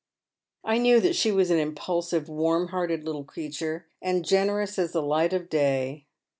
I 0.63 0.79
knew 0.79 0.99
that 0.99 1.15
she 1.15 1.31
was 1.31 1.51
an 1.51 1.59
impulsive, 1.59 2.25
v/arm 2.25 2.69
hearted 2.69 3.03
little 3.03 3.23
creature, 3.23 3.85
and 4.01 4.25
generous 4.25 4.79
as 4.79 4.93
the 4.93 5.03
light 5.03 5.31
of 5.31 5.47
day. 5.47 6.07